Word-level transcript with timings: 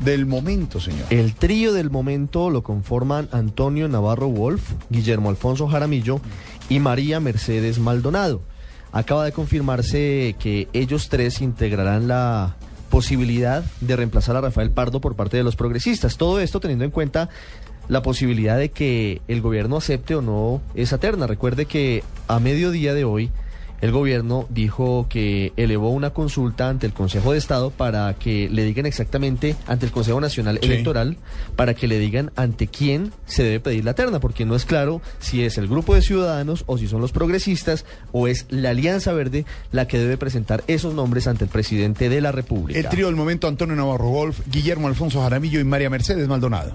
del 0.00 0.26
momento, 0.26 0.80
señor. 0.80 1.06
El 1.10 1.34
trío 1.34 1.72
del 1.72 1.90
momento 1.90 2.50
lo 2.50 2.62
conforman 2.62 3.28
Antonio 3.32 3.88
Navarro 3.88 4.28
Wolf, 4.28 4.72
Guillermo 4.90 5.30
Alfonso 5.30 5.68
Jaramillo 5.68 6.20
y 6.68 6.80
María 6.80 7.20
Mercedes 7.20 7.78
Maldonado. 7.78 8.42
Acaba 8.92 9.24
de 9.24 9.32
confirmarse 9.32 10.36
que 10.38 10.68
ellos 10.72 11.08
tres 11.08 11.40
integrarán 11.40 12.08
la 12.08 12.56
posibilidad 12.90 13.64
de 13.80 13.96
reemplazar 13.96 14.36
a 14.36 14.42
Rafael 14.42 14.70
Pardo 14.70 15.00
por 15.00 15.16
parte 15.16 15.38
de 15.38 15.42
los 15.42 15.56
progresistas. 15.56 16.18
Todo 16.18 16.40
esto 16.40 16.60
teniendo 16.60 16.84
en 16.84 16.90
cuenta 16.90 17.30
la 17.88 18.02
posibilidad 18.02 18.58
de 18.58 18.70
que 18.70 19.22
el 19.28 19.40
gobierno 19.40 19.78
acepte 19.78 20.14
o 20.14 20.22
no 20.22 20.60
esa 20.74 20.98
terna. 20.98 21.26
Recuerde 21.26 21.64
que 21.64 22.04
a 22.28 22.38
mediodía 22.38 22.92
de 22.92 23.04
hoy 23.04 23.30
el 23.82 23.92
gobierno 23.92 24.46
dijo 24.48 25.06
que 25.10 25.52
elevó 25.56 25.90
una 25.90 26.10
consulta 26.10 26.68
ante 26.70 26.86
el 26.86 26.94
Consejo 26.94 27.32
de 27.32 27.38
Estado 27.38 27.70
para 27.70 28.14
que 28.14 28.48
le 28.48 28.64
digan 28.64 28.86
exactamente, 28.86 29.56
ante 29.66 29.84
el 29.84 29.92
Consejo 29.92 30.20
Nacional 30.20 30.58
Sí. 30.62 30.66
Electoral, 30.68 31.16
para 31.56 31.74
que 31.74 31.88
le 31.88 31.98
digan 31.98 32.30
ante 32.36 32.68
quién 32.68 33.12
se 33.26 33.42
debe 33.42 33.60
pedir 33.60 33.84
la 33.84 33.94
terna, 33.94 34.20
porque 34.20 34.44
no 34.44 34.54
es 34.54 34.64
claro 34.64 35.02
si 35.18 35.44
es 35.44 35.58
el 35.58 35.66
grupo 35.66 35.94
de 35.94 36.02
ciudadanos 36.02 36.62
o 36.66 36.78
si 36.78 36.86
son 36.86 37.00
los 37.00 37.12
progresistas 37.12 37.84
o 38.12 38.28
es 38.28 38.46
la 38.48 38.70
Alianza 38.70 39.12
Verde 39.12 39.44
la 39.72 39.88
que 39.88 39.98
debe 39.98 40.16
presentar 40.16 40.62
esos 40.68 40.94
nombres 40.94 41.26
ante 41.26 41.44
el 41.44 41.50
presidente 41.50 42.08
de 42.08 42.20
la 42.20 42.30
República. 42.32 42.78
El 42.78 42.88
trío 42.88 43.06
del 43.06 43.16
momento, 43.16 43.48
Antonio 43.48 43.74
Navarro 43.74 44.08
Golf, 44.08 44.40
Guillermo 44.50 44.86
Alfonso 44.86 45.20
Jaramillo 45.20 45.58
y 45.58 45.64
María 45.64 45.90
Mercedes 45.90 46.28
Maldonado. 46.28 46.72